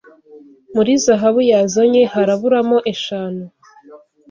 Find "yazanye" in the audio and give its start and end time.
1.51-2.01